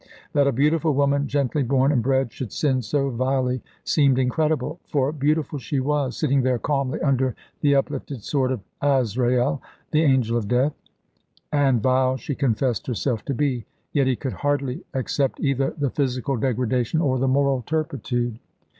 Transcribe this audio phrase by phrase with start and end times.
[0.33, 4.79] That a beautiful woman, gently born and bred, should sin so vilely seemed incredible.
[4.87, 9.61] For beautiful she was, sitting there calmly under the uplifted sword of Azrael,
[9.91, 10.73] the Angel of Death;
[11.53, 13.65] and vile she confessed herself to be.
[13.93, 18.39] Yet he could hardly accept either the physical degradation or the moral turpitude.